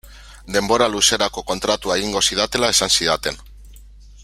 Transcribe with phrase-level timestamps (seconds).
[0.53, 3.39] Denbora luzerako kontratua egingo zidatela esan zidaten.